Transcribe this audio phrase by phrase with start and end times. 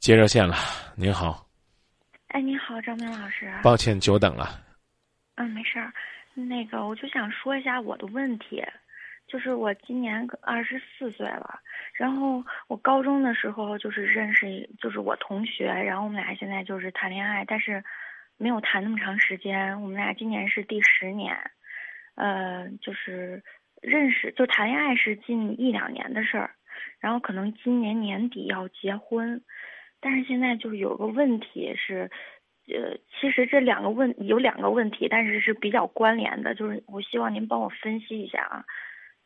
[0.00, 0.54] 接热线了，
[0.96, 1.46] 您好。
[2.28, 3.52] 哎，您好，张明老师。
[3.62, 4.46] 抱歉，久等了。
[5.34, 5.92] 嗯，没事儿。
[6.32, 8.64] 那个，我就想说一下我的问题，
[9.26, 11.60] 就是我今年二十四岁了，
[11.92, 17.84] 然后我高中的时候就是认识，就是我同学，然后我们俩现在就是谈恋爱，但是
[18.38, 19.78] 没有谈那么长时间。
[19.82, 21.36] 我们俩今年是第十年，
[22.14, 23.44] 呃，就是
[23.82, 26.50] 认识就谈恋爱是近一两年的事儿，
[27.00, 29.42] 然后可能今年年底要结婚。
[30.00, 32.10] 但是现在就是有个问题是，
[32.68, 38.64] 呃，其实这两个问有两个问题，但是是比较关联的，就是我希望您帮我分析一下啊。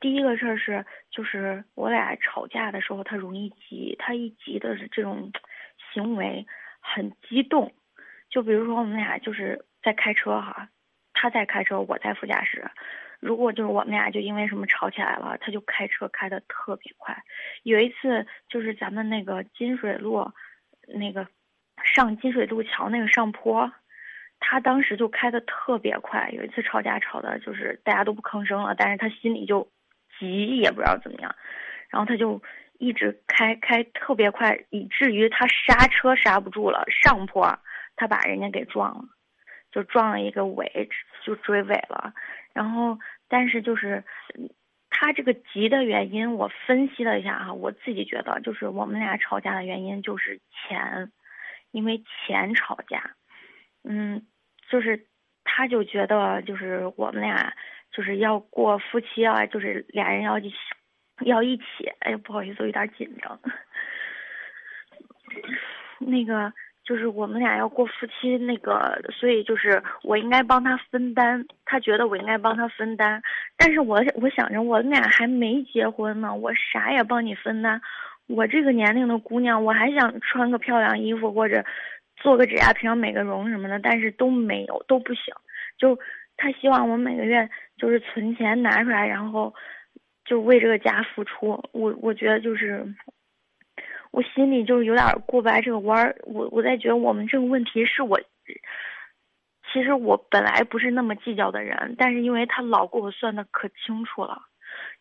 [0.01, 5.31] 第一个事儿是，就是我俩吵架的时候，他容易急，他一急的这种
[5.93, 6.45] 行为
[6.81, 7.73] 很激动。
[8.29, 10.69] 就比如说我们俩就是在开车哈，
[11.13, 12.65] 他在开车，我在副驾驶。
[13.21, 17.17] 如果就是我们俩就因为什么吵起来了，他就开车开的特别快。
[17.63, 20.33] 有一次就是咱们那个金水路。
[20.89, 21.27] 那个
[21.85, 23.73] 上金水路桥那个上坡，
[24.41, 26.31] 他当时就开的特别快。
[26.31, 29.69] 有一次吵架吵的，就是大家都不吭声了，但是他心里就
[30.19, 31.35] 急，也不知道怎么样，
[31.89, 32.43] 然后他就
[32.79, 37.59] 一直开开特别快，以至于他刹车刹不住了，上坡
[37.97, 39.05] 他把人家给撞了，
[39.71, 40.89] 就撞了一个尾，
[41.25, 42.13] 就追尾了。
[42.53, 44.03] 然后，但是就是。
[44.97, 51.11] 他这个急的原因，我分析了一下哈，我自己觉得就是我们俩吵架的原因就是钱，
[51.73, 53.17] 因为钱吵架，
[53.83, 54.25] 嗯，
[54.71, 55.07] 就是
[55.43, 57.53] 他就觉得就是我们俩
[57.91, 60.57] 就是要过夫妻啊，就是俩人要一起
[61.25, 61.65] 要一起，
[61.99, 63.39] 哎呀不好意思，我有点紧张，
[65.99, 66.53] 那个。
[66.85, 73.23] 就是我们俩要过夫妻那个，所以就是我应该帮他分担，他觉得我应该帮他分担，
[73.57, 77.81] 但是我我想着我们俩还没结婚呢，我啥也帮你分担，
[78.27, 81.65] 我这个年龄的姑娘，我还想穿个漂亮衣服或者
[82.17, 85.33] 做个指甲平美个容什么的，但是都没有都不行，
[85.79, 85.99] 就
[86.37, 89.55] 他希望我每个月就是存钱拿出来，然后
[90.27, 92.87] 就为这个家付出，我我觉得就是。
[94.15, 98.21] 我心里就是有点过不来这个弯儿，我我在觉得我们这个问题是我，
[99.73, 104.41] 其实我本来不是那么计较的人，但是因为他老给我算的可清楚了，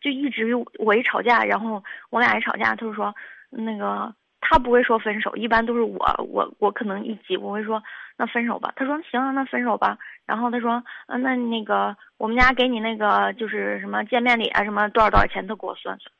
[0.00, 3.14] 就一直我一吵架，然后我俩一吵架，他就说
[3.50, 7.80] 那个他不会说分手，一般都是我我我可能一急我会说
[8.16, 9.96] 那分手吧，他说行啊那分手吧，
[10.26, 16.12] 然后他说嗯那那个我们家给你那个就是什么见面礼啊什么多少多少钱都给我算算。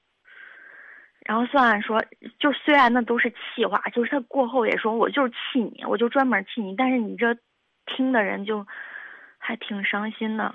[1.25, 2.05] 然后算算说，
[2.39, 6.77] 就虽然那都是气话，就是他过后也说我就是气你，我就专门气你。
[6.77, 7.35] 但是你这
[7.87, 8.67] 听的人就
[9.39, 10.55] 还挺伤心的。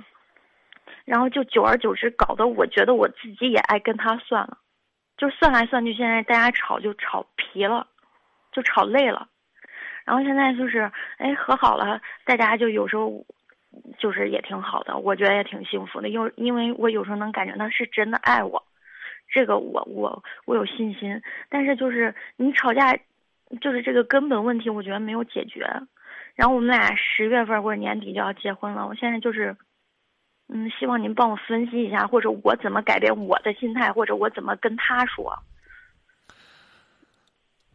[1.06, 4.60] 然后就久而久之，搞得我觉得我自己也爱跟他算了，
[5.18, 7.88] 就算来算去，现在大家吵就吵疲了，
[8.52, 9.28] 就吵累了。
[10.06, 13.26] 然后现在就是哎和好了，大家就有时候
[13.98, 18.64] 就是也挺好的，我觉得也挺幸福的，因因为我有时候能感觉他是真的爱我。
[19.30, 22.98] 这个我我我有信心，但是就是你吵架，
[23.62, 25.66] 就是这个根本问题，我觉得没有解决。
[26.36, 29.56] 然后我们俩十月份或者年底就要结婚了，我现在就是，
[30.48, 35.38] 嗯，希望您帮我分析一下，或者我怎么改变我的心态，或者我怎么跟他说。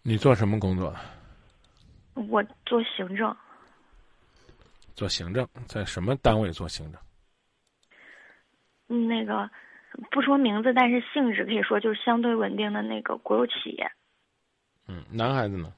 [0.03, 0.95] 你做什么工作？
[2.29, 3.37] 我做行政。
[4.95, 7.01] 做行政，在什么单位做行政？
[8.89, 9.49] 嗯，那个。
[10.11, 13.91] 不说名字，但是性质可以说就是相对稳定的那个国有企业。
[14.89, 15.73] 嗯，男孩子呢？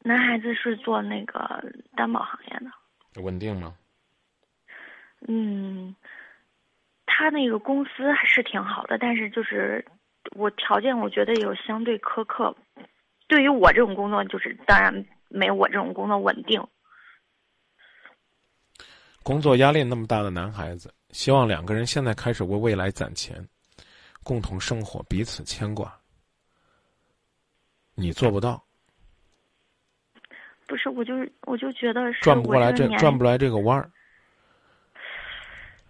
[0.00, 1.64] 男孩子是做那个
[1.96, 3.22] 担保行业的。
[3.22, 3.74] 稳定吗？
[5.26, 5.96] 嗯，
[7.06, 9.84] 他那个公司还是挺好的，但是就是
[10.32, 12.54] 我条件我觉得有相对苛刻。
[13.26, 16.62] 对于我这种工作，就是当然没我这种工作稳定。
[19.22, 20.92] 工作压力那么大的男孩子。
[21.14, 23.48] 希望两个人现在开始为未来攒钱，
[24.24, 25.96] 共同生活，彼此牵挂。
[27.94, 28.60] 你做不到。
[30.66, 33.88] 不是，我就是我就觉得转不过来这转不来这个弯儿。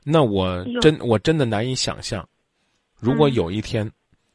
[0.02, 2.28] 那我真我真的难以想象，
[2.98, 3.90] 如果有一天，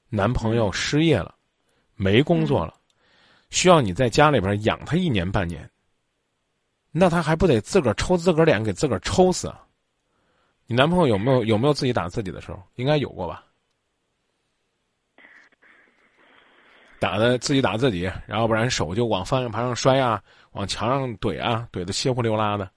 [0.09, 1.35] 男朋友失业了，
[1.93, 2.73] 没工作了，
[3.51, 5.69] 需要你在家里边养他一年半年，
[6.91, 9.63] 那他还不得自个儿抽自个儿脸给自个儿抽死啊？
[10.69, 12.61] 你男朋友有没有有没有自己打自己的时候？
[12.75, 13.43] 应该有过吧？
[16.99, 20.21] 打的自己打自己，然后不然手就往方向盘上摔啊，
[20.51, 22.69] 往墙上怼啊，怼的稀呼溜拉的。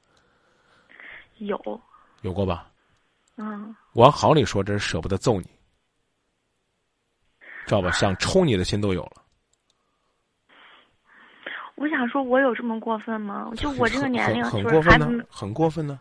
[1.36, 1.60] 有。
[2.22, 2.70] 有过吧？
[3.36, 3.76] 嗯。
[3.92, 5.46] 往好里说，这是舍不得揍你，
[7.66, 7.90] 知道吧？
[7.90, 9.22] 想抽你的心都有了。
[11.74, 13.50] 我想说，我有这么过分吗？
[13.58, 16.00] 就我这个年龄，很过分呢，很过分呢，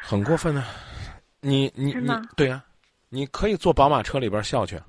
[0.00, 0.64] 很过分呢。
[1.40, 2.62] 你你你，对呀，
[3.08, 4.80] 你可以坐宝马车里边笑去。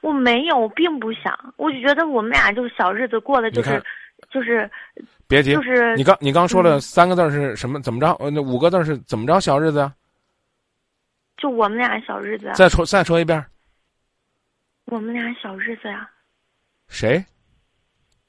[0.00, 3.82] 我没有，我并不想，我就觉得我们俩就是小日子过的，就是
[4.30, 4.70] 就是。
[5.28, 7.80] 别急，就是你刚你刚说了三个字是什么？
[7.82, 8.12] 怎么着？
[8.20, 9.40] 呃，那五个字是怎么着？
[9.40, 9.92] 小日子啊？
[11.36, 12.52] 就我们俩小日子。
[12.54, 13.44] 再说再说一遍。
[14.84, 16.08] 我们俩小日子呀。
[16.86, 17.24] 谁？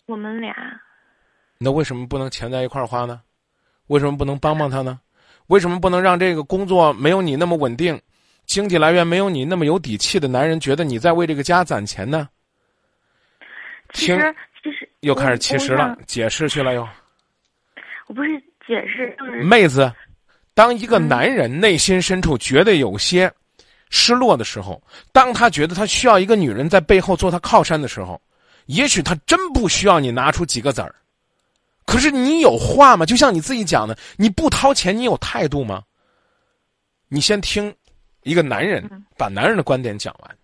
[0.08, 0.56] 我们俩。
[1.60, 3.22] 那为什么不能钱在一块儿花呢？
[3.86, 5.00] 为什么不能帮帮他呢？
[5.48, 8.00] 为什么不能让这个工作没有你那么稳定，
[8.46, 12.30] 经济来源没有你那么有底气的男人觉得你在为这个家攒钱呢？
[13.94, 14.36] 其实。
[14.64, 16.86] 其实又开始其实了，解释去了又。
[18.08, 19.90] 我不是解释，就是妹子，
[20.54, 23.32] 当一个男人内心深处觉得有些
[23.90, 24.82] 失落的时候，
[25.14, 28.20] 当他觉得他需要一个女人在背后做他靠山的时候，
[28.66, 30.94] 也许他真不需要你拿出几个子儿。
[31.88, 33.06] 可是你有话吗？
[33.06, 35.81] 就像你自己讲的，你不掏钱，你有态度吗？
[37.07, 37.74] 你先听
[38.24, 38.84] 一个男人
[39.18, 40.38] 把男人的观点讲完。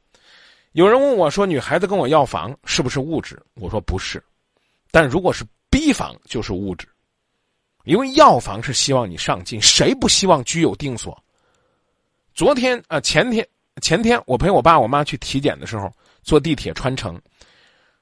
[0.71, 4.23] 有人问我说：“女孩子跟我要房是不是物质？”我说：“不是，
[4.89, 6.87] 但如果是逼房就是物质，
[7.83, 11.21] 因为要房是希望你上进，谁不希望居有定所？”
[12.33, 13.45] 昨天啊，前天
[13.81, 15.91] 前天我陪我爸我妈去体检的时候，
[16.23, 17.21] 坐地铁穿城，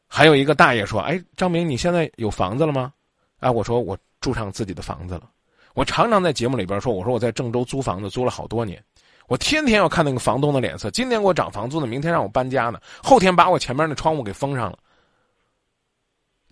[0.08, 2.94] 还有一个大爷说：“哎，张明，你现在有房子了吗？”
[3.42, 5.30] 啊，我说我住上自己的房子了。
[5.74, 8.82] 我常常在节目里边说：“我说我在郑州租房子租了好多年。”
[9.28, 14.78] 我天天要看那个房东的脸色，今天给我涨房租呢，明天让我搬家呢，后天把我前面的窗户给封上了。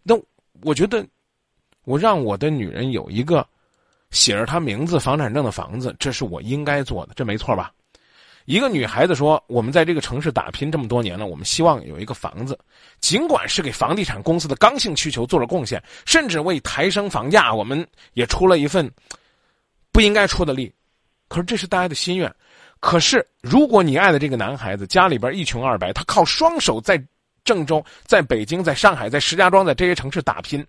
[0.02, 0.18] 那
[0.62, 1.06] 我觉得，
[1.84, 3.46] 我让我的女人有一个
[4.12, 7.72] 写着她名字房产证的房子，这是我应该做的，这没错吧？
[8.50, 12.58] 一个女孩子说：“我们在这个城市打拼这么多年了，我们希望有一个房子，
[13.00, 18.90] 尽管是给房地产公司的刚性需求做了贡献，甚至为抬升房价，我们也出了一份
[19.92, 20.74] 不应该出的力。
[21.28, 22.34] 可是这是大家的心愿。”
[22.82, 27.00] 可是，如果你爱的这个男孩子家里边一穷二白，他靠双手在
[27.44, 30.66] 郑州、在北京、在上海、在石家庄在这些城市打拼，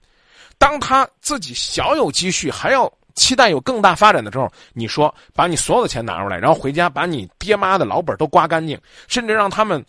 [0.59, 9.85] 当他自己小有积蓄，还要期待有更大发展的时候，你说把你所有的钱拿出来，然后回家把你爹妈的老本都刮干净，甚至让他们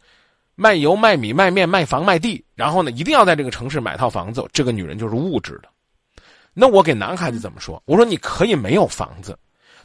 [0.55, 5.69] 卖油、卖米、卖面、卖房、卖地，然后呢，一定要在这个城市买套房子，这个女人就是物质的。
[6.53, 7.81] 那我给男孩子怎么说？
[7.85, 9.37] 我说你可以没有房子。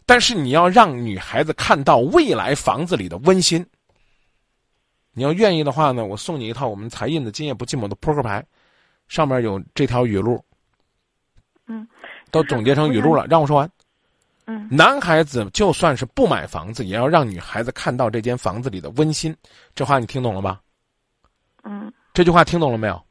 [0.09, 3.67] 但是你要让女孩子看到未来房子里的温馨。
[5.13, 8.45] 你要愿意的话呢，我送你一套我们财印的《今夜不寂寞》的扑克牌，
[9.09, 10.41] 上面有这条语录。
[12.37, 13.71] 嗯，都总结成语录了，让我说完。
[14.47, 19.37] 嗯，男孩子就算是不买房子，也要让女孩子看到这间房子里的温馨。
[19.75, 20.61] 这话你听懂了吧？
[21.65, 23.03] 嗯，这句话听懂了没有？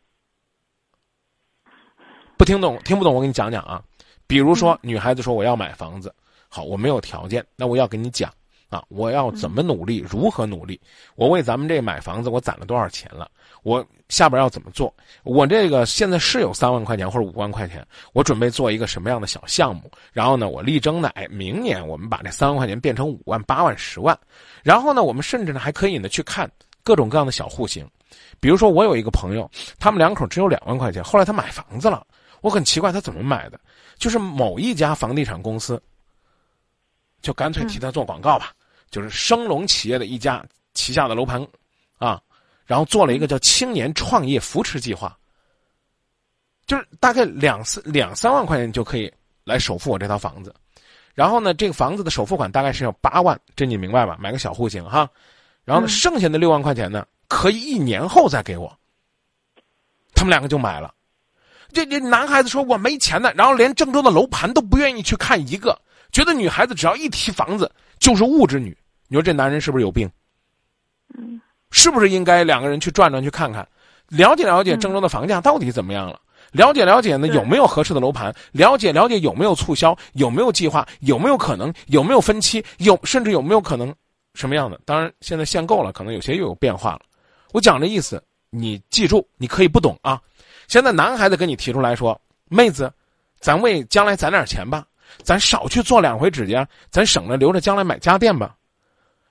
[2.38, 3.82] 不听懂，听不懂，我给你讲讲啊。
[4.28, 6.14] 比如说，女孩子说我要买房子。
[6.48, 8.32] 好，我没有条件，那我要给你讲
[8.70, 10.80] 啊，我要怎么努力，如何努力？
[11.16, 13.30] 我为咱们这买房子，我攒了多少钱了？
[13.66, 14.94] 我下边要怎么做？
[15.24, 17.84] 我这个现在是有三万块钱或者五万块钱，
[18.14, 19.90] 我准备做一个什么样的小项目？
[20.14, 24.16] 然后呢，我力争呢，哎，明年我们把这三万块钱变成五万、八万、十万。
[24.62, 26.48] 然后呢，我们甚至呢还可以呢去看
[26.84, 27.90] 各种各样的小户型，
[28.40, 32.06] 比如说我有一个朋友，他们两口只有两万块钱，后来他买房子了，
[32.42, 33.60] 我很奇怪他怎么买的，
[33.98, 35.82] 就是某一家房地产公司。
[37.24, 38.52] 就干脆替他做广告吧，
[38.92, 41.44] 就是升龙企业的一家旗下的楼盘，
[41.98, 42.22] 啊，
[42.66, 45.16] 然后做了一个叫青年创业扶持计划，
[46.66, 49.12] 就是大概两三两三万块钱就可以
[49.44, 50.54] 来首付我这套房子，
[51.14, 54.18] 然后呢，这个房子的首付款大概是要八万，这你明白吧？
[54.20, 55.10] 买个小户型哈，
[55.64, 58.76] 然后呢，剩下的六万块钱呢，可以一年后再给我。
[60.14, 60.94] 他们两个就买了，
[61.74, 65.78] 这这男孩子说我没钱呢，然后连郑州的楼盘都不愿意去看一个。
[66.12, 67.70] 觉得女孩子只要一提房子
[68.00, 68.76] 就是物质女，
[69.08, 70.10] 你说这男人是不是有病？
[71.18, 71.42] 嗯，
[71.76, 73.68] 是不是应该两个人去转转去看看，
[74.08, 76.18] 了解了解郑州的房价到底怎么样了？
[76.54, 78.34] 了解了解呢有没有合适的楼盘？
[78.54, 79.94] 了解了解有没有促销？
[80.14, 80.88] 有没有计划？
[81.02, 81.74] 有没有可能？
[81.88, 82.64] 有没有分期？
[82.78, 83.94] 有甚至有没有可能
[84.36, 84.80] 什么样的？
[84.86, 87.02] 当然现在限购了，可能有些又有变化了。
[87.52, 90.22] 我讲这意思，你记住，你可以不懂啊。
[90.70, 92.90] 现在男孩子跟你提出来说，妹子，
[93.42, 94.86] 咱为将来攒点钱吧。
[95.24, 98.56] 咱少去做两回指甲，咱省着留着将来买家电吧。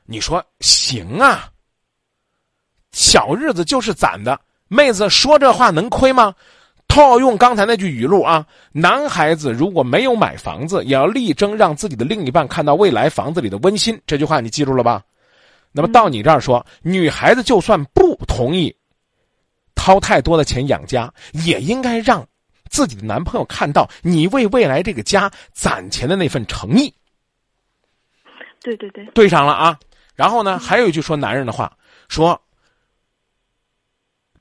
[0.05, 1.49] 你说行啊？
[2.95, 6.33] 小日子就是攒的，妹子说这话能亏吗？
[6.87, 14.01] 套用刚才那句语录啊，男孩子如果没有买房子，也要力争让自己的另一半看到未来房子里的温馨。
[14.07, 15.03] 这句话你记住了吧？
[15.73, 18.75] 那么到你这儿说，女孩子就算不同意。
[19.75, 21.13] 掏太多的钱养家，
[21.45, 22.25] 也应该让
[22.71, 26.95] 自己的男朋友看到你为未来这个家攒钱的那份诚意。
[28.63, 29.77] 对对对，对上了啊！
[30.15, 31.77] 然后呢，还有一句说男人的话，
[32.09, 32.41] 说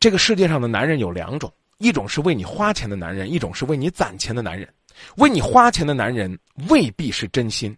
[0.03, 4.67] 这个世界上的男人有两种，一种是为你花钱的男人，一种是为你攒钱的男人。
[5.15, 7.73] 为你花钱的男人未必是真心，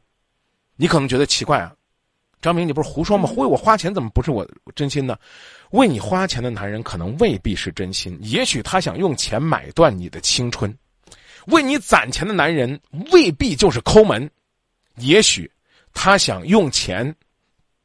[0.76, 1.72] 你可能觉得奇怪啊，
[2.42, 3.30] 张明，你不是胡说吗？
[3.38, 5.16] 为我花钱怎么不是我真心呢？
[5.70, 10.68] 为你花钱的男人可能未必是真心，也许他想用钱买断你的青春；
[11.54, 14.28] 为你攒钱的男人未必就是抠门，
[14.96, 15.48] 也许
[15.94, 17.16] 他想用钱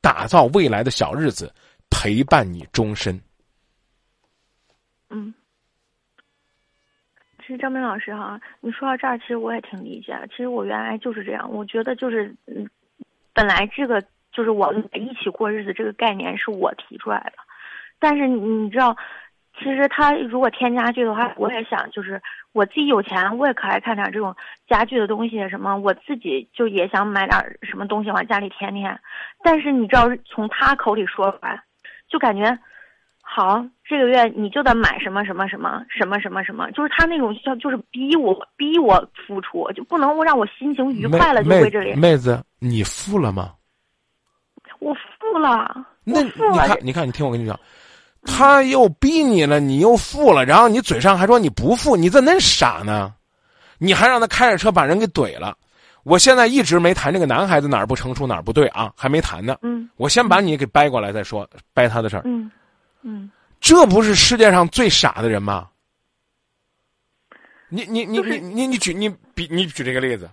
[0.01, 1.53] 打造未来的小日子，
[1.91, 3.21] 陪伴你终身。
[5.11, 5.35] 嗯。
[7.43, 10.27] 其实张明老师哈，你说到这儿，其实我也挺理解的。
[10.29, 12.69] 其实我原来就是这样，我觉得就是嗯，
[13.33, 14.01] 本来这个
[14.31, 17.33] 就是我们一起过日子这个概念是我提出来的，
[17.99, 18.97] 但是你知道，
[19.59, 24.37] 其实他如果添家具的话，我也想就是我自己有钱，我也可爱看点这种
[24.69, 29.01] 家具的东西什么，我自己就也想买点什么东西往家里添添。
[29.43, 31.61] 但是你知道，从他口里说出来，
[32.07, 32.57] 就感觉。
[33.33, 41.95] 好，这个月你就得买什么什么什么什么什么什么，就是他那种叫就是逼我逼我付出，就不能让我心情愉快了就为这里。
[41.95, 43.53] 妹子，你付了吗？
[44.81, 45.87] 我付了。
[46.03, 47.59] 那你看，你看，你听我跟你讲，
[48.25, 53.15] 他又逼你了，你又付了，然后你嘴上还说你不付，你咋那傻呢？
[53.79, 55.57] 你还让他开着车把人给怼了。
[56.03, 59.57] 我现在一直没谈这个男孩子哪儿不成熟哪儿不对啊，还没谈呢。
[59.63, 59.89] 嗯。
[59.97, 62.23] 我先把你给掰过来再说，掰他的事儿。
[62.25, 62.51] 嗯。
[63.03, 63.31] 嗯，
[63.61, 65.69] 这不是世界上最傻的人吗？
[67.69, 70.29] 你你你你你你举你比你举这个例子，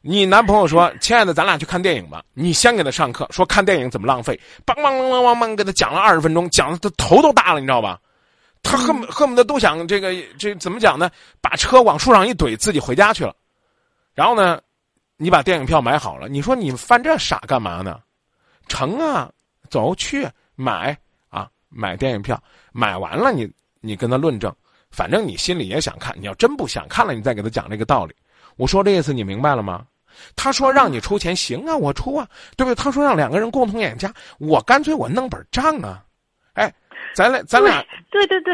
[0.00, 8.00] 你男朋友说：“亲爱的，咱俩去看电影吧。”你先给他上课，说看电影怎么浪费，梆梆梆梆梆梆给他讲了二十分钟，讲的他头都大了，你知道吧？
[8.62, 11.10] 他恨恨不得都想这个这怎么讲呢？
[11.40, 13.36] 把车往树上一怼，自己回家去了。
[14.14, 14.60] 然后呢，
[15.18, 18.00] 你把电影票买好了，你说你犯这傻干嘛呢？
[18.66, 19.30] 成啊，
[19.68, 20.98] 走去买。
[21.68, 22.40] 买电影票，
[22.72, 24.54] 买完了你你跟他论证，
[24.90, 26.14] 反正你心里也想看。
[26.18, 28.14] 你要真不想看了，你再给他讲这个道理。
[28.56, 29.84] 我说这意思你明白了吗？
[30.34, 32.74] 他说让你出钱，行啊，我出啊，对不对？
[32.74, 36.02] 他说让两个人共同养家，我干脆我弄本账啊。
[36.54, 36.72] 哎，
[37.14, 38.52] 咱俩咱俩，对对对，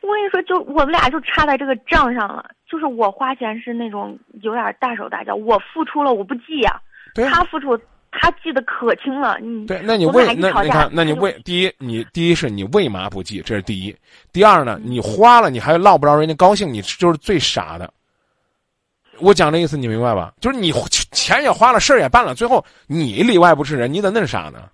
[0.00, 2.48] 我跟你说，就我们俩就差在这个账上了。
[2.70, 6.80] 就是我花钱是那种有点大手大脚，我付出了我不记呀，
[7.30, 7.78] 他付出。
[8.20, 13.42] 他记得可清了，你对，那你为那你看，那你为第一，你第一是你为嘛不记？
[13.44, 13.94] 这是第一。
[14.32, 17.92] 第二呢，你花了，你还落不着人家高兴，你就是最傻的。
[19.18, 20.32] 我讲这意思你明白吧？
[20.40, 20.72] 就是你
[21.12, 24.68] 钱也花了，事儿也办了，最后你里外不是人，你咋那傻呢？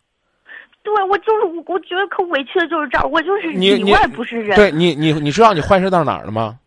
[0.82, 4.56] 对，我就是我，我觉得可委屈的就是这儿，我就是里外不是人。
[4.56, 6.58] 对你，你你知道你坏事到哪儿了吗？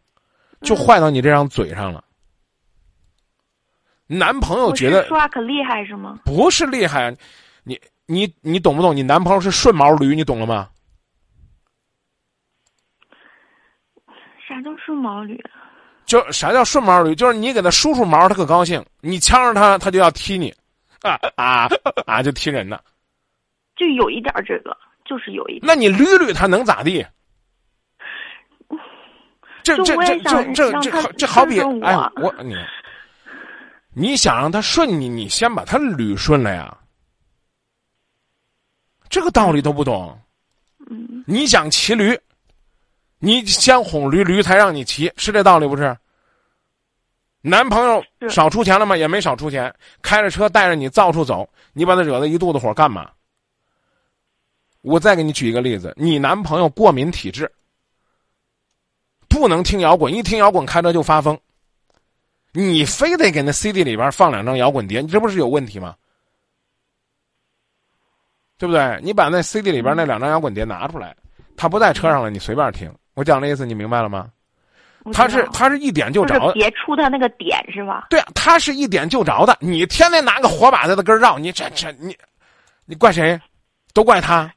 [0.61, 2.03] 就坏到你这张嘴上了。
[4.07, 6.19] 男朋友觉得说话可厉害是吗？
[6.25, 7.15] 不是厉害，
[7.63, 8.95] 你你你懂不懂？
[8.95, 10.69] 你男朋友是顺毛驴，你懂了吗？
[14.47, 15.41] 啥叫顺毛驴？
[16.05, 17.15] 就啥叫顺毛驴？
[17.15, 20.53] 就是你给他梳梳毛，他可高兴；你呛着他，他就要踢你，
[21.01, 21.69] 啊啊
[22.05, 22.21] 啊！
[22.21, 22.79] 就踢人呢。
[23.75, 25.61] 就有一点这个，就是有一点。
[25.63, 27.03] 那你捋捋他能咋地？
[29.63, 32.53] 这这这这这这这好比哎，我你。
[33.93, 36.75] 你想让他顺你，你先把他捋顺了呀。
[39.09, 40.19] 这个道理都不懂。
[40.89, 41.23] 嗯。
[41.27, 42.19] 你想骑驴，
[43.19, 45.95] 你先哄驴，驴才让你骑，是这道理不是？
[47.41, 48.97] 男朋友少出钱了吗？
[48.97, 53.11] 也没少出钱，开着车带着你到处走，你把他惹得一肚子火干嘛？
[54.81, 57.51] 我再给你举一个例子，你男朋友过敏体质，
[59.29, 61.39] 不能听摇滚，一听摇滚开车就发疯。
[62.53, 65.95] 你非得给那 CD 里边放两张摇滚碟，你这不是有问题吗？
[68.57, 68.99] 对不对？
[69.03, 71.15] 你把那 CD 里边那两张摇滚碟拿出来，
[71.57, 72.93] 他不在车上了，你随便听。
[73.15, 74.29] 我讲的意思你明白了吗？
[75.11, 78.07] 他是他是一点就着，别出他那个点是吧？
[78.09, 79.57] 对啊，他是一点就着的。
[79.59, 82.15] 你天天拿个火把在他根绕，你这这你，
[82.85, 83.37] 你怪谁？
[83.93, 84.49] 都怪他。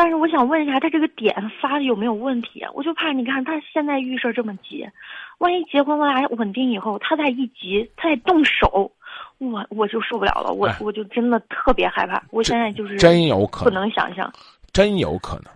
[0.00, 2.64] 但是我想问一下，他这个点发的有没有问题？
[2.72, 4.88] 我就怕你看他现在遇事这么急。
[5.36, 8.90] 万一结婚我俩稳定以后，他再一急，他再动手，
[9.36, 12.22] 我我就受不了了，我我就真的特别害怕。
[12.30, 14.32] 我现在就是真有可能不能想象，
[14.72, 15.52] 真有可能。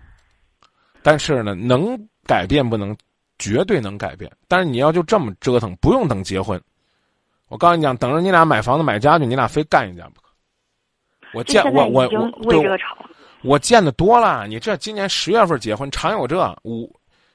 [1.03, 2.95] 但是呢，能改变不能，
[3.39, 4.31] 绝对能改变。
[4.47, 6.61] 但是你要就这么折腾，不用等结婚。
[7.49, 10.29] 我告诉你讲，等着你俩买房子买家具，你俩非干一架不可。
[11.33, 12.95] 我见我我我为这个吵，
[13.45, 14.47] 我见的多了。
[14.47, 16.91] 你这今年十月份结婚，常有这五。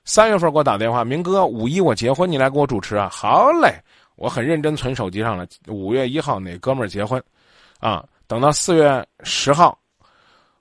[0.05, 3.07] 三月份给我打电话，明哥，五一我结婚，你来给我主持啊？
[3.11, 3.75] 好嘞，
[4.15, 5.45] 我很认真存手机上了。
[5.67, 7.21] 五月一号哪哥们儿结婚，
[7.79, 9.77] 啊，等到四月十号，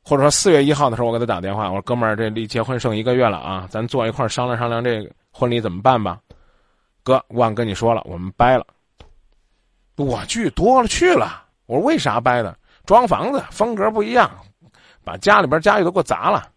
[0.04, 6.18] 或者说四月一号的时候，我给他打电话，我说哥们儿，这离结婚剩一个月了啊，咱坐一块儿商量商量这个婚礼怎么办吧。
[7.02, 8.66] 哥，忘跟你说了，我们掰了。
[9.96, 12.54] 我去多了去了，我说为啥掰的？
[12.84, 14.30] 装房子风格不一样，
[15.08, 16.50] 把家里边家具都给我砸了，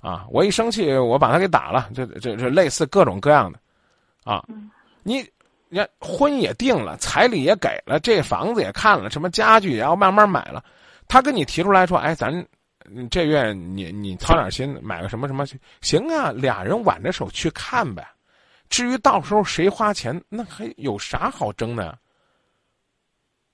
[0.00, 0.26] 啊！
[0.28, 1.88] 我一生气，我把他给打了。
[1.94, 3.60] 这这这类似各种各样的，
[4.24, 4.44] 啊！
[5.04, 5.24] 你，
[5.68, 10.64] 你看婚也定了，彩礼也给了，这房子也看了，什么家具也要慢慢买了。
[11.06, 12.44] 他跟你提出来说，哎，咱
[13.12, 15.46] 这月你你操点心，买个什么什么
[15.80, 16.32] 行啊？
[16.32, 18.04] 俩人挽着手去看呗。
[18.68, 21.96] 至于到时候谁花钱，那还有啥好争的？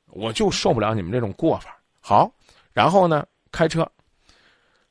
[0.06, 1.76] 我就受不了你们这种过法。
[2.00, 2.32] 好，
[2.72, 3.26] 然后呢？
[3.52, 3.84] 开车，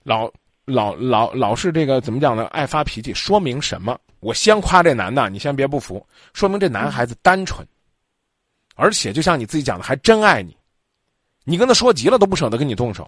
[0.10, 0.28] 老
[0.66, 2.46] 老老老是这个怎么讲呢？
[2.46, 3.96] 爱发脾气，说明什么？
[4.22, 7.64] 我先夸这男的，你先别不服，说明这男孩子单纯，
[8.74, 10.58] 而且就像你自己讲的，还真爱你。
[11.44, 13.08] 你跟他说急了都不舍得跟你动手，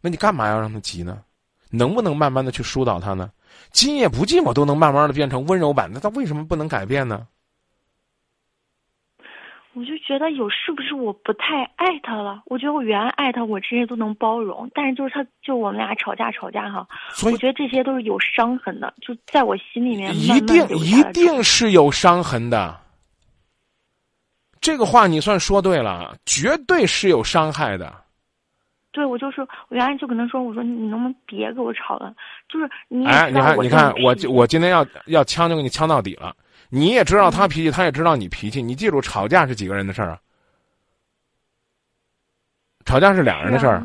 [0.00, 1.22] 那你干嘛要让他急呢？
[1.70, 3.30] 能不能慢慢的去疏导他呢？
[3.70, 7.24] 今夜不寂寞都能慢慢的变成温柔版的，他为什么不能改变呢？
[9.78, 12.42] 我就觉得有是不是我不太爱他了？
[12.46, 16.84] 我觉得我原来爱他，我这些都能包容，但是就是他，就我们俩吵架吵架哈，
[17.24, 22.76] 我觉得这些都是有伤痕的，就在我心里面一定一定是有伤痕的。
[24.60, 27.94] 这个话你算说对了，绝对是有伤害的。
[28.90, 32.12] 对，我就是我原来就跟他说，我说你能不能别跟我吵了？
[32.48, 36.34] 就是你哎，你看你看，我我今天要要呛就给你呛到底了。
[36.68, 38.62] 你也知道他脾气，他也知道你脾气。
[38.62, 40.20] 你记住，吵架是几个人的事儿啊？
[42.84, 43.82] 吵架是两人的事儿。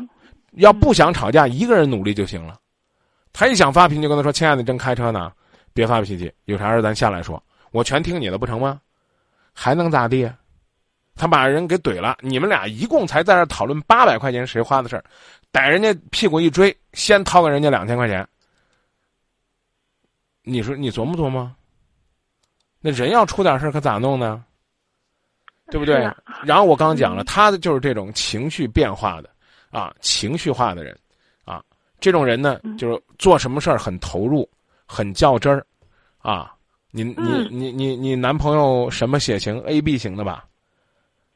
[0.52, 2.58] 要不想吵架，一个人努力就行了。
[3.32, 5.32] 他一想发脾气，就跟他说：“亲爱的，正开车呢，
[5.72, 8.80] 别发脾气，有啥事咱下来说，我全听你的，不成吗？
[9.52, 10.30] 还能咋地？”
[11.16, 12.16] 他把人给怼了。
[12.20, 15.04] 你们俩一共才在这讨论八百块钱谁花的事儿，
[15.50, 18.26] 逮人家屁股一追，先掏给人家两千块钱。
[20.42, 21.54] 你说你琢磨琢磨？
[22.86, 24.44] 那人要出点事儿，可咋弄呢？
[25.70, 26.06] 对不对？
[26.44, 29.30] 然后我刚刚讲了，他的就是这种情绪变化的，
[29.70, 30.94] 啊，情绪化的人，
[31.46, 31.62] 啊，
[31.98, 34.46] 这种人呢，就是做什么事儿很投入，
[34.84, 35.64] 很较真儿，
[36.18, 36.52] 啊，
[36.90, 40.44] 你你你你你男朋友什么血型？A B 型的吧？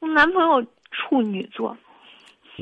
[0.01, 1.75] 我男朋友处女座。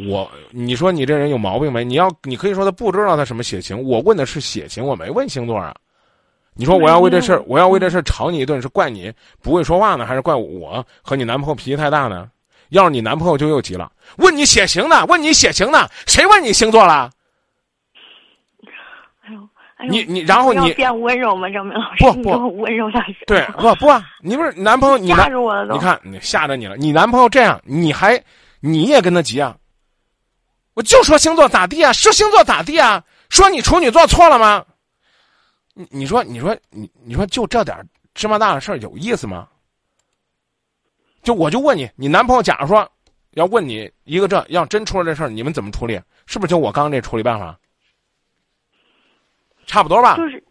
[0.08, 1.84] 我，你说你这人有毛病没？
[1.84, 3.82] 你要，你可以说他不知道他什么血型。
[3.82, 5.74] 我问的是血型，我没问星座啊。
[6.56, 12.28] 你说我要为这事儿，我要为这事儿吵你一顿，是怪你不会说话呢，还是怪我和你男朋友脾气太大呢？
[12.70, 15.04] 要是你男朋友就又急了，问你血型呢？
[15.06, 15.86] 问你血型呢？
[16.06, 17.10] 谁问你星座了？
[19.76, 21.48] 哎呦，你你然后你变温柔吗？
[21.50, 22.04] 张明老师？
[22.04, 23.18] 不不，温柔下去。
[23.26, 23.86] 对，不不，
[24.20, 25.74] 你不是男朋友，你吓着我了都。
[25.74, 26.76] 你看，你吓着你了。
[26.76, 28.20] 你男朋友这样，你还
[28.60, 29.54] 你也跟他急啊？
[30.74, 31.92] 我就说星座咋地啊？
[31.92, 33.04] 说星座咋地啊？
[33.28, 34.64] 说你处女座错了吗？
[35.78, 37.76] 你你说你说你你说就这点
[38.14, 39.46] 芝麻大的事儿有意思吗？
[41.22, 42.90] 就我就问你，你男朋友假如说
[43.32, 46.00] 要问你一个这要真出了这事儿，你们怎么处理？
[46.24, 47.58] 是不是就我刚刚这处理办法？
[49.66, 50.16] 差不多吧。
[50.16, 50.42] 就是，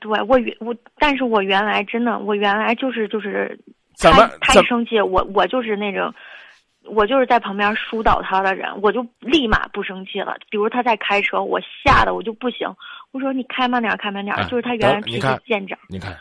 [0.00, 3.58] 对我原我，但是我原来真的，我原来就是就是
[3.96, 6.14] 怎么他一生气，我我就是那种。
[6.88, 10.36] 我就是在旁边疏导他的人，我就立马不生气了。
[10.48, 12.68] 比如他在开车，我吓得我就不行。
[13.16, 14.36] 我说你开慢点，开慢点。
[14.46, 15.78] 就是他原来脾气见长。
[15.88, 16.14] 你看，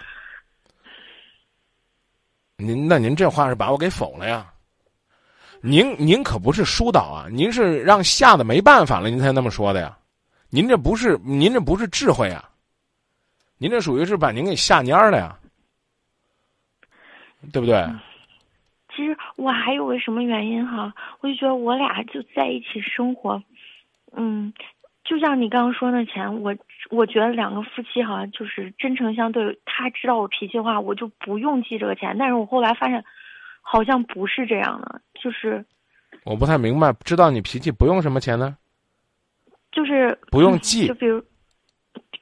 [2.55, 4.49] 您那您这话是把我给否了呀？
[5.59, 9.97] 您您可不是疏导啊，您是让吓得没办法了，您才那么说的呀？
[10.49, 12.49] 您这不是您这不是智慧啊？
[13.57, 15.37] 您这属于是把您给吓蔫了呀？
[17.51, 17.85] 对不对？
[18.95, 23.43] 其实我还有个什么原因哈，我就觉得我俩就在一起生活，
[24.15, 24.53] 嗯，
[25.03, 26.55] 就像你刚刚说那钱，我
[26.89, 29.59] 我觉得两个夫妻好像就是真诚相对。
[29.65, 32.15] 他知道我脾气的话，我就不用记这个钱。
[32.17, 33.03] 但是我后来发现，
[33.61, 35.65] 好像不是这样的，就是
[36.23, 38.55] 我不太明白，知道你脾气不用什么钱呢？
[39.71, 41.21] 就是不用记，就比如，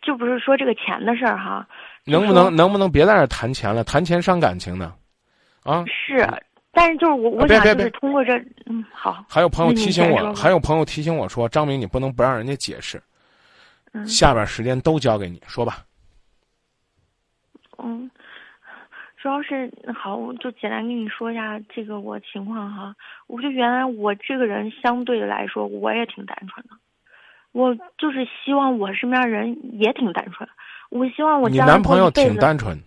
[0.02, 1.68] 就不是说这个钱的事儿哈。
[2.06, 3.84] 能不能能不能别在这谈钱了？
[3.84, 4.94] 谈钱伤感情呢？
[5.64, 6.28] 啊，是。
[6.76, 9.24] 但是就是我，我想就是通过这，嗯，好。
[9.30, 13.00] 还有朋友提醒我，还有朋友提醒我说：“张明，你不能不让人家解释。”
[13.94, 14.06] 嗯。
[14.06, 15.86] 下边时间都交给你说吧。
[17.78, 18.10] 嗯，
[19.22, 22.96] 主要是好，我就简单跟你说一下这个我情况哈。
[23.28, 26.76] 我就原来我这个人相对来说我也挺单纯的，
[27.52, 30.48] 我就是希望我身边人也挺单纯，
[30.90, 32.78] 我希望我你男朋友挺单纯，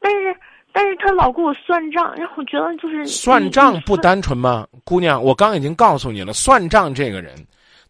[0.00, 0.36] 但是
[0.72, 4.68] 但是他老给我算账，让我觉得就是算账不单纯吗？
[4.84, 7.34] 姑娘，我刚已经告诉你了，算账这个人，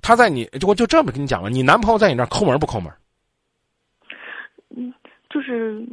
[0.02, 2.92] 他在你，我就这么跟你讲吧，你男朋友在你那儿抠门不抠门？
[4.76, 4.92] 嗯
[5.28, 5.86] 就是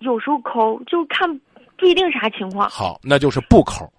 [0.00, 1.28] 有时候抠，就看
[1.76, 2.68] 不一定啥情况。
[2.68, 3.90] 好，那就是不抠，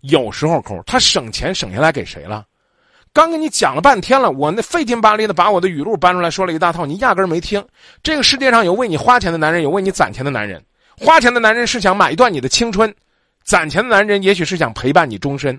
[0.00, 2.46] 有时候抠，他省钱省下来给谁了？
[3.12, 7.66] 刚跟你讲了半天了，我那费劲巴力的把我的语录搬出来说了一大套，你压根儿没听。
[8.02, 10.62] 这个世界上有为你花钱的男人，有为你攒钱的男人。
[10.98, 12.94] 花钱的男人是想买断你的青春，
[13.42, 15.58] 攒钱的男人也许是想陪伴你终身。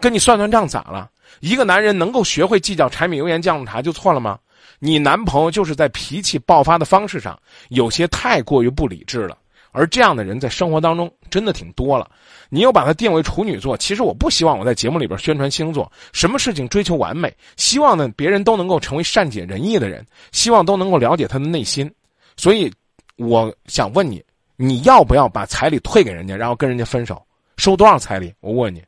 [0.00, 1.10] 跟你算算账咋了？
[1.40, 4.38] 一个男人能够学会计较柴米油盐酱醋茶就错了吗？
[4.78, 9.38] 你男朋友就是在脾气爆发的方式上有些太过于不理智了，
[9.70, 12.10] 而这样的人在生活当中真的挺多了。
[12.48, 21.90] 你又把他定为处女座，其实我不希望我在节目里边宣传星座，什么事情追求完美，希望呢别人都能够成为善解人意的人，希望都能够了解他的内心。
[22.36, 22.70] 所以，
[23.16, 24.22] 我想问你，
[24.56, 27.22] 你要不要把彩礼退给人家，然后跟人家分手？
[27.56, 28.34] 收多少彩礼？
[28.40, 28.82] 我问你。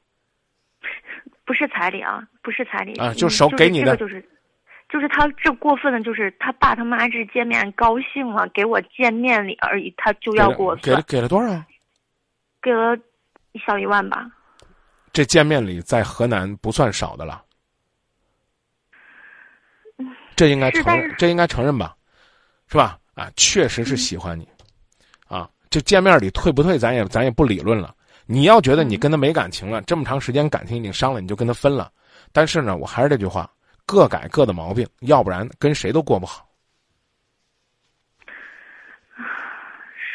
[1.45, 4.29] 不是彩礼啊，不是彩礼啊就嗯手给你的这个就是，
[4.89, 11.65] 就是他这过分的，就是他爸他妈这见面高兴了，给我见面礼而已，他就要给我给了，给了多少？
[12.63, 12.97] 给了
[13.67, 14.27] 小一万吧。
[15.13, 17.43] 这见面礼在河南不算少的了，
[20.35, 21.95] 这应该承认这应该承认吧，
[22.69, 22.99] 是吧？
[23.15, 24.49] 啊，确实是喜欢你，
[25.29, 27.95] 啊，这见面礼退不退，咱也咱也不理论了。
[28.27, 31.91] 你要觉得你跟他没感情了，这么长时间感情已经伤了，你就跟他分了。
[32.33, 33.49] 但是呢，我还是这句话，
[33.87, 36.49] 各改各的毛病，要不然跟谁都过不好。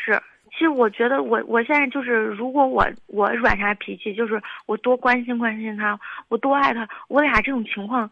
[0.03, 8.09] 是，其实我觉得我我现在就是，如果我我软啥脾气，就是我多关心关心他，我多爱他，我俩这种情况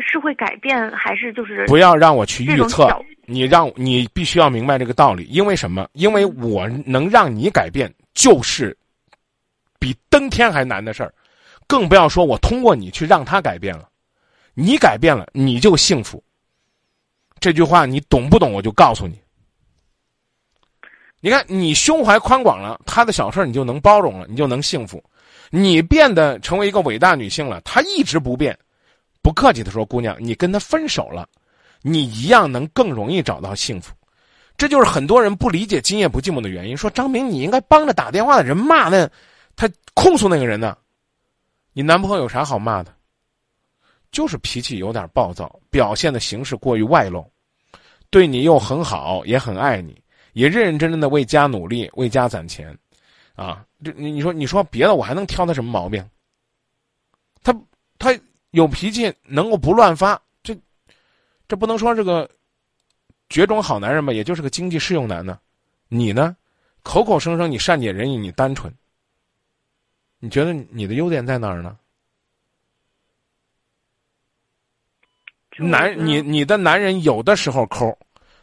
[0.00, 2.88] 是会改变，还是就是不要让我去预测，
[3.26, 5.88] 你让你必须要明白这个道理，因为什么？
[5.92, 8.76] 因为我能让你改变，就是
[9.82, 11.12] 比登天还难的事儿，
[11.66, 13.88] 更不要说我通过你去让他改变了，
[14.54, 16.22] 你改变了，你就幸福。
[17.40, 18.52] 这句话你懂不懂？
[18.52, 19.18] 我就告诉你。
[21.18, 25.02] 你看，你胸怀宽广了，他的小事儿你就能包容了，你就能幸福。
[25.50, 28.56] 你变得成为一个伟大女性了，他一直不变。
[29.20, 31.28] 不客气的说，姑娘，你跟他分手了，
[31.80, 33.92] 你一样能更容易找到幸福。
[34.56, 36.76] 这就是很多人不理解“今夜不寂寞”的原因。
[36.76, 39.10] 说张明，你应该帮着打电话的人骂那
[39.56, 40.76] 他控诉那个人呢。
[41.74, 42.94] 你男朋友有啥好骂的？
[44.10, 47.26] 就是脾气有点暴躁，表现的形式过于外露，
[48.10, 49.98] 对你又很好，也很爱你，
[50.34, 52.76] 也认认真真的为家努力，为家攒钱，
[53.34, 56.06] 啊，这你你说你说别的，我还能挑他什么毛病？
[57.42, 57.58] 他
[57.98, 58.14] 他
[58.50, 60.54] 有脾气，能够不乱发，这
[61.48, 62.28] 这不能说这个
[63.30, 65.38] 绝种好男人吧，也就是个经济适用男呢。
[65.88, 66.36] 你呢，
[66.82, 68.70] 口口声声你善解人意，你单纯，
[70.24, 71.76] 你觉得你的优点在哪儿呢？
[75.58, 77.92] 男，你你的男人有的时候抠，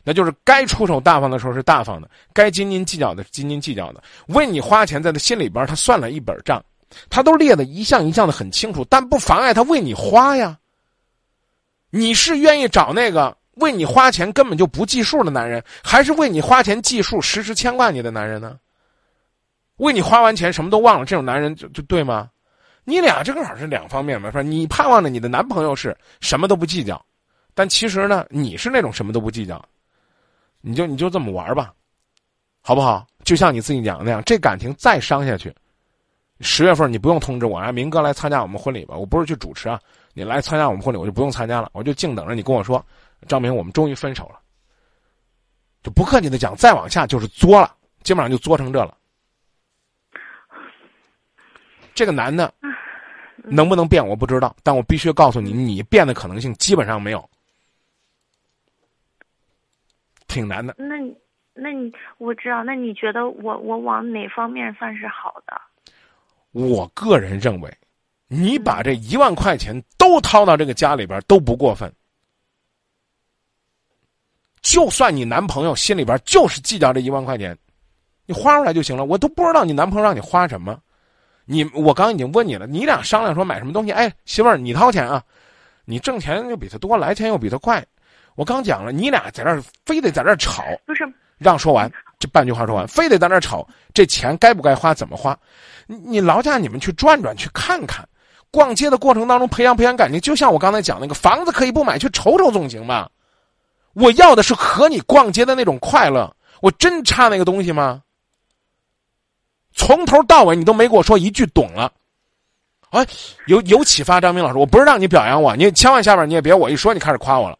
[0.03, 4.03] 那就是该出手大方的时候是大方的，该斤斤计较的是斤斤计较的。
[4.27, 6.61] 为你花钱，在他心里边他算了一本账，
[7.09, 10.59] 他都列的一项一项的很清楚，但不妨碍他为你花呀。
[11.91, 18.59] 你是愿意找那个为你花钱根本就不计数的男人，还是为你花钱计数、时时牵挂你的男人呢？
[19.79, 22.29] 为你花完钱什么都忘了，这种男人就就对吗？
[22.85, 24.41] 你俩正好是两方面嘛，是吧？
[24.41, 27.03] 你盼望着你的男朋友是什么都不计较，
[27.53, 29.63] 但其实呢，你是那种什么都不计较，
[30.61, 31.73] 你就你就这么玩吧，
[32.61, 33.05] 好不好？
[33.23, 35.53] 就像你自己讲的那样，这感情再伤下去，
[36.39, 39.79] 十月份你不用通知我啊，明哥来参加我们婚礼吧，我不是去主持啊，
[40.13, 42.83] 你来参加我们婚礼，我就不用参加了，我就静等着你跟我说，
[43.27, 44.39] 张明，我们终于分手了，
[45.83, 48.97] 就不客气的讲，再往下就是作了，基本上就作成这了。
[51.99, 52.53] 这个男的
[53.43, 57.29] 能不能变我不知道，但我必须告诉你，你变的可能性基本上没有，
[60.25, 60.73] 挺难的。
[60.77, 61.13] 那你
[61.53, 65.61] 那你我知道，那你觉得我我往哪方面算是好的？
[66.53, 67.69] 我个人认为，
[68.29, 71.93] 你把这一万块钱都掏到这个家里边都不过分。
[74.61, 77.57] 就算你男朋友心里边就是计较这一万块钱，
[78.25, 79.03] 你花出来就行了。
[79.03, 80.81] 我都不知道你男朋友让你花什么。
[81.51, 83.91] 你我刚已经问你了，你俩商量说买什么东西？
[83.91, 85.23] 哎，媳妇儿，你掏钱啊，
[85.83, 87.83] 你挣钱又比他多，来钱又比他快。
[88.35, 95.35] 我刚讲了，你俩在这儿非得在这儿吵，不是，让说完这半句话说完，非得在那儿吵，这钱该不该花，怎么花？
[95.87, 98.07] 你你劳驾你们去转转，去看看，
[98.51, 103.09] 逛街的过程当中培养培养感情，就像我刚才讲那个房子可以不买，去瞅瞅总行吧。
[103.93, 106.31] 我要的是和你逛街的那种快乐，
[106.61, 108.03] 我真差那个东西吗？
[109.79, 111.89] 从头到尾你都没给我说一句懂了，
[112.89, 113.07] 哎，
[113.47, 117.57] 有有启发，张明老师，我不是让你表扬我，你千万下边你也别我一说你开始夸我了，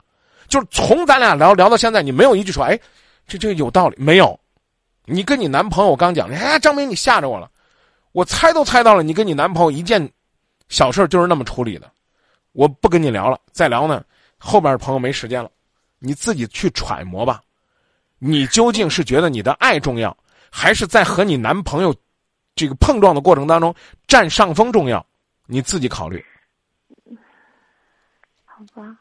[0.50, 2.78] 就是从咱俩聊聊到现在，你没有一句说，哎，
[3.26, 4.38] 这这个有道理没有？
[5.06, 7.50] 你跟你男朋友刚讲，哎，张明你吓着我了，
[8.12, 10.08] 我猜都猜到了，你跟你男朋友一件
[10.68, 11.90] 小事就是那么处理的，
[12.52, 14.04] 我不跟你聊了，再聊呢，
[14.38, 15.50] 后边的朋友没时间了，
[16.00, 17.42] 你自己去揣摩吧，
[18.20, 20.16] 你究竟是觉得你的爱重要，
[20.52, 21.96] 还是在和你男朋友
[22.60, 23.74] 这个碰撞的过程当中
[24.06, 25.06] 占上风重要？
[25.46, 26.22] 你自己考虑。
[28.44, 28.98] 好吧。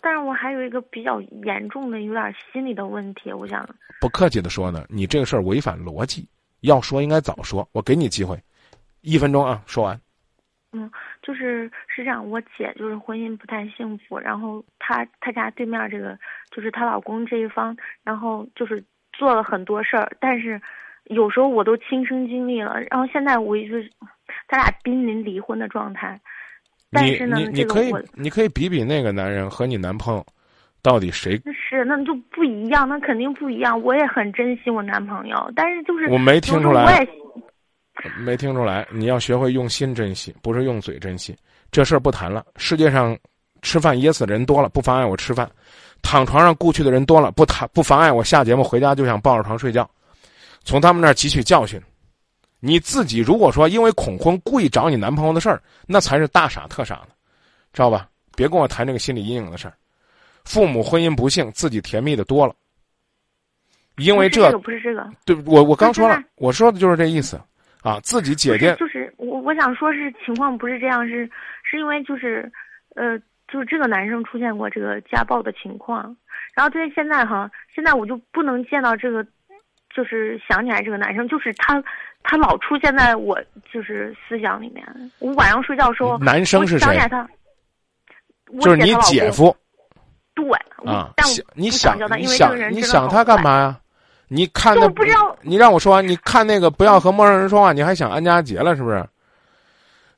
[0.00, 3.64] 但是我还有一个比较严重的、有点心理的问题，我想
[4.00, 6.28] 不客气的说呢，你这个事儿违反逻辑，
[6.62, 7.68] 要说应该早说。
[7.70, 8.36] 我给你机会，
[9.02, 10.00] 一分钟啊，说完。
[10.72, 10.90] 嗯，
[11.22, 16.18] 就是是这样，我姐就是婚姻不太幸福，然后她她家对面这个
[16.50, 20.60] 就是她老公这一方，然后就是做了很多事儿，但是
[21.10, 23.90] 有时候我都亲身经历了，然后现在我就是
[24.48, 26.18] 他俩濒临离婚的状态。
[26.90, 30.26] 但是呢你你可以你可以比比那个男人和你男朋友，
[30.82, 31.40] 到底谁？
[31.52, 33.80] 是那就不一样，那肯定不一样。
[33.80, 38.86] 我也很珍惜我男朋友，但是就是我没听出来，我也没听出来。
[38.90, 41.36] 你要学会用心珍惜，不是用嘴珍惜。
[41.70, 42.44] 这事儿不谈了。
[42.56, 43.16] 世界上
[43.62, 45.46] 吃饭噎死的人多了，不妨碍我吃饭；
[46.02, 49.88] 躺床上故去的人多了，不谈不妨碍我下节目回家就想抱着床睡觉。
[50.64, 51.80] 从他们那儿汲取教训。
[52.62, 57.08] 你自己如果说因为恐婚故意找你男朋友的事儿，那才是大傻特傻的，
[57.72, 58.06] 知道吧？
[58.36, 59.72] 别跟我谈这个心理阴影的事儿。
[60.44, 62.54] 父母婚姻不幸，自己甜蜜的多了。
[63.96, 67.40] 因为这不是这个，对，我我刚说了，我说的就是这意思
[67.80, 67.98] 啊。
[68.00, 71.24] 自己姐姐就是我，我想说是情况不是这样，是
[71.62, 72.52] 是因为就是
[72.94, 73.18] 呃，
[73.48, 76.14] 就是这个男生出现过这个家暴的情况，
[76.54, 79.26] 然后对现在哈，现在我就不能见到这个。
[79.94, 81.82] 就是想起来这个男生，就是他，
[82.22, 83.38] 他老出现在我
[83.72, 84.84] 就是思想里面。
[85.18, 86.96] 我晚上睡觉时候，男生是谁？
[87.08, 87.28] 他，
[88.60, 89.54] 就是你姐夫。
[90.34, 90.46] 对
[90.86, 93.78] 啊，但你想你想你想他干嘛呀？
[94.28, 99.04] 你看那不知道，你让我说，你看那个不要和陌生人说话，你还想安家杰了是不是？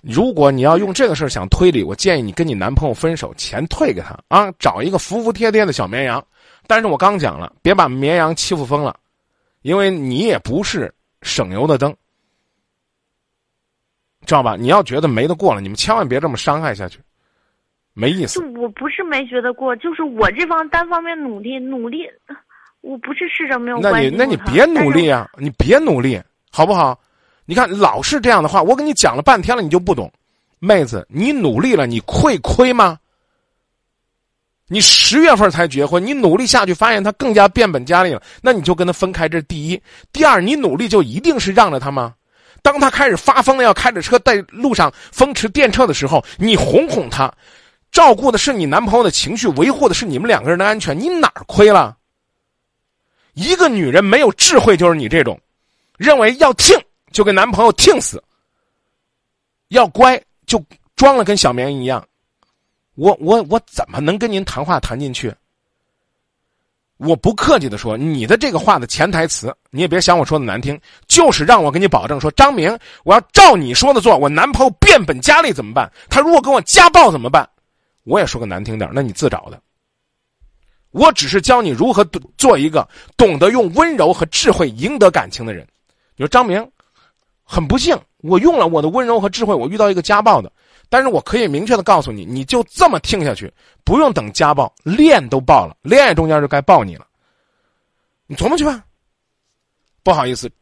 [0.02, 6.22] 如果你要用这个事儿想推理，我建议你跟你男朋友分手，钱退给他啊，找一个服服帖帖的小绵羊。
[6.66, 8.94] 但是我刚讲了，别把绵羊欺负疯了。
[9.62, 11.94] 因为你也不是省油的灯，
[14.26, 14.56] 知道吧？
[14.56, 16.98] 你要觉得没得过了，你们千万别这么伤害下去，
[17.94, 18.40] 没意思。
[18.40, 22.04] 就我不是没觉得过，就是我这方单方面努力努力，
[22.80, 25.30] 我不是试着没有那你那你别努力啊！
[25.38, 26.20] 你别努力，
[26.50, 26.98] 好不好？
[27.44, 30.12] 你看老是这样的话，我跟你讲了半天了，你就不懂。
[30.58, 32.98] 妹子，你努力了，你会亏吗？
[34.72, 39.28] 你十月份才结婚，你努力下去，发现他更加变本加厉了，那你就跟他分开。
[39.28, 39.78] 这是第一，
[40.14, 42.14] 第二，你努力就一定是让着他吗？
[42.62, 47.30] 当他开始发疯了，要开着车在路上风驰电掣的时候，你哄哄他，
[47.90, 51.94] 照顾的是你男朋友的情绪，维护的是你们两个人的安全，你哪儿亏了？
[53.34, 55.38] 一个女人没有智慧，就是你这种，
[55.98, 56.74] 认为要听
[57.12, 58.22] 就跟男朋友听死，
[59.68, 60.64] 要乖就
[60.96, 62.02] 装了跟小绵一样。
[62.94, 65.34] 我我我怎么能跟您谈话谈进去？
[66.98, 70.78] 我不客气的说，你的这个话的潜台词，你也别想我说的难听，
[71.08, 75.90] 就是让我给你保证说，张明，我要照你说的做，我男朋友变本加厉怎么办？
[76.08, 77.48] 他如果跟我家暴怎么办？
[78.04, 79.60] 我也说个难听点，那你自找的。
[80.90, 82.04] 我只是教你如何
[82.36, 85.66] 做一个懂得用温柔和智慧赢得感情的人。
[86.14, 86.64] 你说张明，
[87.42, 90.52] 很不幸，我用了我的温柔和智慧，我遇到一个家暴的。
[90.92, 93.50] 但是我可以明确的告诉你，你就这么听下去，
[93.82, 97.06] 不用等家暴，恋都爆了，恋爱中间就该爆你了。
[98.26, 98.84] 你琢磨去吧。
[100.02, 100.52] 不好意思，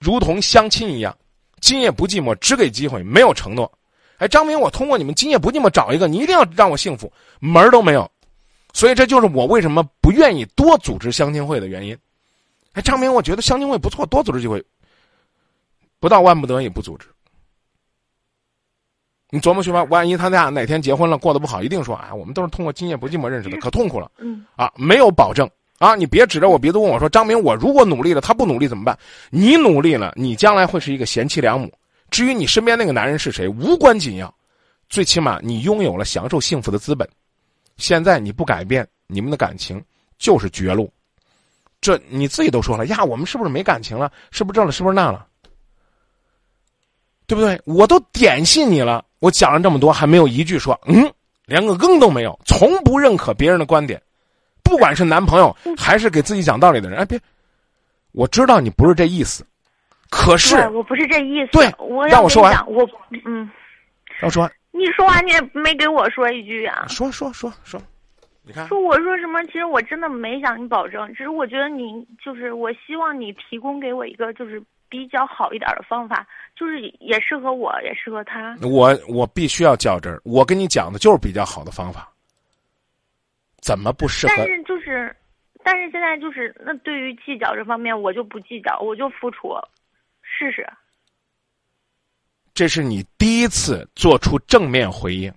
[0.00, 1.16] 如同相亲一样，
[1.60, 3.72] 今夜不寂寞，只给机会，没有承诺。
[4.16, 8.10] 哎，张明，我通过你们今夜不寂寞找一个，你一定要让我幸福，门儿都没有。
[8.72, 11.96] 所以这就是我为什么不愿意多组织相亲会的原因。
[12.72, 14.60] 哎，张明，我觉得相亲会不错，多组织机会，
[16.00, 17.06] 不到万不得已不组织。
[19.34, 24.12] 你琢磨去吧，万一他俩哪天结婚了，过得不好，一定说啊，我们都是通过今夜不寂寞认识的，可痛苦了。
[24.18, 28.98] 嗯，啊，没有保证啊，你别指着我鼻子问我说，张明，我如果努力了，他不努力怎么办？
[29.30, 31.72] 你努力了，你将来会是一个贤妻良母。
[32.10, 34.32] 至于你身边那个男人是谁，无关紧要，
[34.90, 37.08] 最起码你拥有了享受幸福的资本。
[37.78, 39.82] 现在你不改变，你们的感情
[40.18, 40.92] 就是绝路。
[41.80, 44.12] 这你自己都说了呀，我们是不是没感情了？
[44.30, 44.70] 是不是这了？
[44.70, 45.26] 是不是那了？
[47.26, 47.58] 对不对？
[47.64, 51.08] 我都点信你了，我讲了这么多，还没有一句说嗯，
[51.46, 54.02] 连个更都没有，从不认可别人的观点，
[54.64, 57.16] 不管是男朋友还是给自己讲道理的人，哎，别，
[58.10, 59.46] 我知道你不是这意思，
[60.10, 61.52] 可是我不是这意思。
[61.52, 62.84] 对我让我说完我
[63.24, 63.48] 嗯，
[64.18, 66.86] 让我说你说完你也没给我说一句啊。
[66.88, 67.80] 说说说说，
[68.42, 69.40] 你看说我说什么？
[69.46, 78.56] 其实我真的没向你保证，只是我觉得你就是我希望你提供给我一个就是比较好一点的方法，就是也适合我，也适合他。
[78.62, 82.12] 我我必须要较真儿，我跟你讲的就是比较好的方法，
[83.60, 84.46] 怎么不适合但？
[84.46, 85.16] 是就是，
[85.64, 89.54] 但是现在就是那对于计较这方面，我就不计较，我就付出，
[90.22, 90.66] 试试。
[92.54, 95.32] 这是你第一次做出正面回应。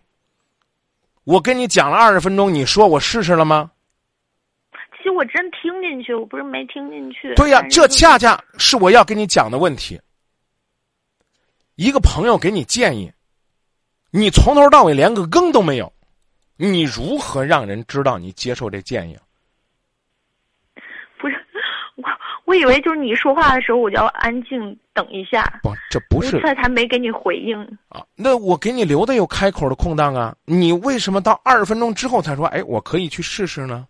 [1.24, 3.72] 我跟你讲了二十分钟，你说我试试了吗？
[4.98, 7.34] 其实我真听进去，我不是没听进去。
[7.36, 10.00] 对呀、这恰恰是我要跟你讲的问题。
[11.76, 13.12] 一个朋友给你建议，
[14.10, 15.92] 你从头到尾连个更都没有，
[16.56, 19.18] 你如何让人知道你接受这建议？
[21.20, 21.36] 不是
[21.96, 22.04] 我，
[22.46, 27.60] 我以为就是你说话的时候，我就要安静等一下，不，这不是这才没给你回应。
[27.90, 33.86] 啊，那我给你留的有开口的空档啊，你为什么到二十分钟之后才说，哎，我可以去试试呢？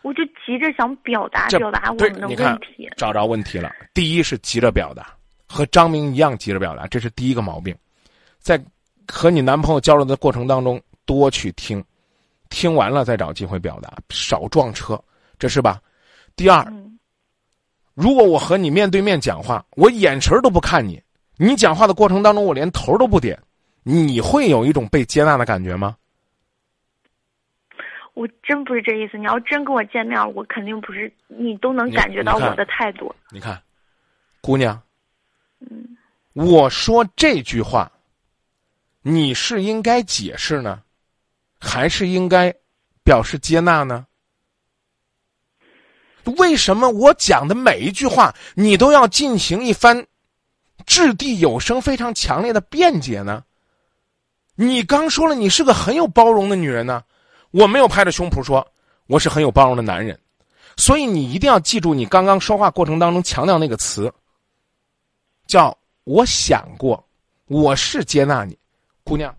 [0.00, 2.88] 我就急着想表达表达我们的问题。
[2.96, 3.70] 找着问题了。
[3.92, 5.14] 第一是急着表达，
[5.48, 7.74] 和张明一样急着表达，这是第一个毛病。
[8.38, 8.62] 在
[9.06, 11.82] 和你男朋友交流的过程当中，多去听，
[12.50, 15.02] 听完了再找机会表达，少撞车，
[15.38, 15.80] 这是吧？
[16.36, 16.98] 第二，嗯，
[17.94, 21.02] 如果我和你面对面讲话，我眼神都不看你，
[21.36, 23.36] 你讲话的过程当中我连头都不点，
[23.82, 25.96] 你会有一种被接纳的感觉吗？
[28.14, 29.16] 我真不是这意思。
[29.16, 33.14] 你要真跟我见面，我肯定不是，你都能感觉到我的态度。
[33.30, 33.60] 你看，
[34.40, 34.80] 姑娘，
[35.60, 35.96] 嗯，
[36.32, 37.90] 我说这句话，
[39.02, 40.82] 你是应该解释呢，
[41.58, 42.54] 还是应该
[43.02, 44.06] 表示接纳呢？
[46.36, 50.06] 为什么我讲的每一句话，你都要进行一番
[50.84, 53.42] 掷地有声、非常强烈的辩解呢？
[54.54, 57.02] 你刚说了，你是个很有包容的女人呢。
[57.50, 58.66] 我没有拍着胸脯说
[59.06, 60.20] 我是很有包容的男人，
[60.76, 64.12] 所以你一定要记住，你刚刚说话过程当中强调那个词，
[65.48, 67.02] 叫我想过，
[67.46, 68.56] 我是接纳你，
[69.02, 69.34] 姑娘，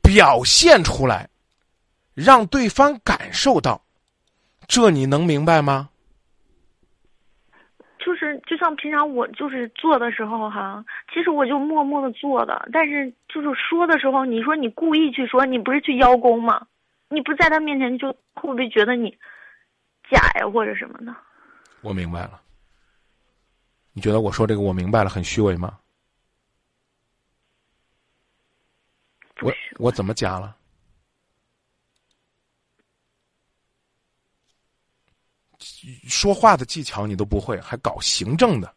[0.00, 1.28] 表现出来，
[2.14, 3.82] 让对方感受到，
[4.68, 5.90] 这你能明白吗？
[7.98, 16.64] 就是就像平常我就是做的时候哈，其实我就默默的做的，但是就是说的时候，你说你故意去说，你不是去邀功吗？
[17.08, 19.10] 你不在他面前就会不会觉得你
[20.08, 21.12] 假呀或者什么的？
[21.80, 22.40] 我明白了。
[23.96, 25.80] 你觉得我说这个我明白了很虚伪吗？
[29.40, 30.54] 我，我怎么假了？
[36.06, 38.76] 说话的技巧你都不会，还搞行政的，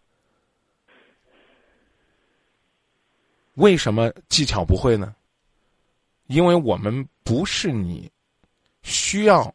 [3.55, 5.13] 为什么技巧不会呢？
[6.27, 8.09] 因为我们不是你
[8.83, 9.53] 需要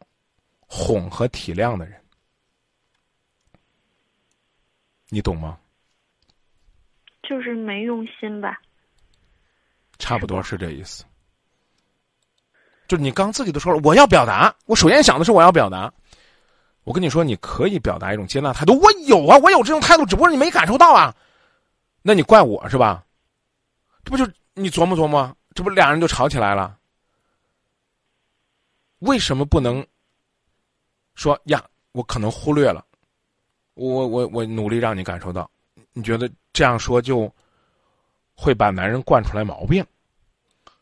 [0.59, 2.04] 哄和体谅的人，
[5.09, 5.57] 你懂吗？
[7.27, 8.61] 就是没用心吧。
[9.97, 11.03] 差不多是这意思。
[12.87, 15.91] 就你刚自己都说了，我要表达，我首先想的是我要表达。
[16.83, 21.15] 我跟你说，你可以表达一种接纳态度，我有啊，我有这种态度，只不过你没感受到啊。
[22.03, 23.03] 那你怪我是吧？
[24.03, 26.77] 这不就你琢磨琢磨，这不俩人就吵起来了？
[28.99, 29.83] 为什么不能
[31.15, 31.67] 说呀？
[31.91, 32.84] 我可能忽略了，
[33.75, 35.49] 我我我努力让你感受到。
[35.93, 37.31] 你觉得这样说就
[38.35, 39.85] 会把男人惯出来毛病，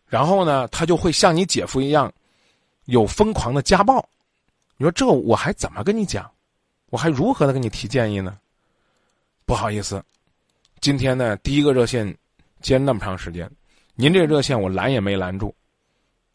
[0.07, 2.11] 然后呢，他就会像你姐夫一样，
[2.85, 4.03] 有疯狂的家暴。
[4.77, 6.29] 你说这我还怎么跟你讲？
[6.89, 8.39] 我还如何的跟你提建议呢？
[9.45, 10.03] 不好意思，
[10.79, 12.15] 今天呢第一个热线
[12.61, 13.49] 接那么长时间，
[13.95, 15.53] 您这热线我拦也没拦住，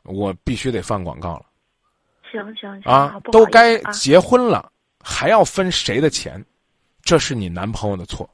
[0.04, 1.46] 我必须得放广告了
[2.30, 3.18] 行行行啊！
[3.32, 4.70] 都该啊结婚了，
[5.10, 6.44] 还要分谁的钱？
[7.02, 8.28] 这是你男朋友的错，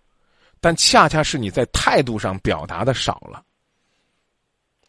[0.61, 3.45] 但恰恰是你在态度上表达的少了。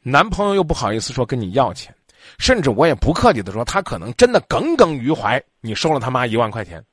[0.01, 1.95] 男朋友又不好意思说跟你要钱，
[2.39, 6.83] 甚至我也不客气的说，他可能真的耿耿于怀，你收了他妈一万块钱。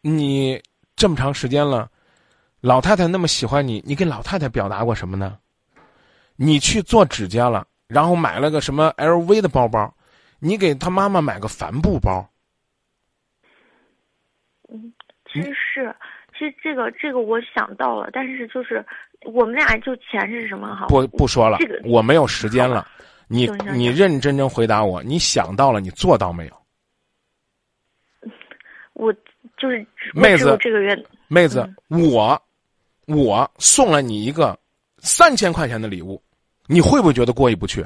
[0.00, 0.60] 你
[0.96, 1.90] 这么长时间了，
[2.62, 5.38] 老太太那么喜欢你，你给老太太表达过什么呢？
[6.36, 9.94] 你去做指甲了，然后买了个什么 LV 的包包，
[10.38, 12.26] 你给他妈妈买个帆布包。
[14.68, 14.92] 嗯，
[15.30, 15.94] 其实是，
[16.32, 18.84] 其实这个这个我想到了，但是就是
[19.24, 20.86] 我们俩就钱是什么哈？
[20.86, 22.86] 不不说了，这个我没有时间了。
[23.28, 26.62] 你你认认真真回答我，你想到了，你做到没有？
[28.94, 29.12] 我
[29.56, 30.96] 就是妹子这个月，
[31.28, 32.40] 妹子，我
[33.06, 34.58] 我送了你一个
[34.98, 36.22] 三千块钱的礼物，
[36.66, 37.84] 你会不会觉得过意不去？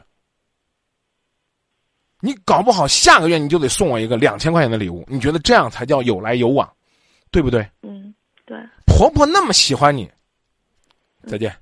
[2.21, 6.71] 你搞不好下个月你就得送我一个两千块钱的礼物，你觉得这样才叫有来有往，
[7.31, 7.67] 对不对？
[7.83, 8.15] 嗯，
[8.45, 8.59] 对。
[8.87, 10.11] 婆婆那么喜欢你，
[11.27, 11.55] 再见。